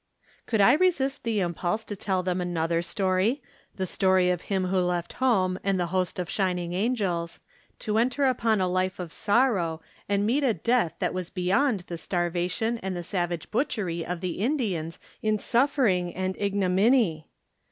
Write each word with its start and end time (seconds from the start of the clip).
"Could 0.47 0.61
I 0.61 0.73
resist 0.73 1.21
the 1.23 1.41
impulse 1.41 1.83
to 1.83 1.95
tell 1.95 2.23
them 2.23 2.41
another 2.41 2.81
story— 2.81 3.39
the 3.75 3.85
story 3.85 4.31
of 4.31 4.41
Him 4.41 4.65
who 4.65 4.79
left 4.79 5.13
home, 5.21 5.59
and 5.63 5.79
the 5.79 5.85
host 5.93 6.17
of 6.17 6.27
shining 6.27 6.73
angels, 6.73 7.39
to 7.77 7.99
enter 7.99 8.23
upon 8.23 8.59
a 8.59 8.67
life 8.67 8.97
of 8.97 9.13
sorrow, 9.13 9.79
and 10.09 10.25
meet 10.25 10.43
a 10.43 10.55
death 10.55 10.95
that 10.97 11.13
was 11.13 11.29
beyond 11.29 11.81
the 11.81 11.99
starvation 11.99 12.79
and 12.79 12.95
the 12.97 13.03
savage 13.03 13.51
butchery 13.51 14.03
of 14.03 14.21
the 14.21 14.39
In 14.41 14.57
dians 14.57 14.97
in 15.21 15.37
suffering 15.37 16.15
and 16.15 16.35
ignominy 16.39 17.27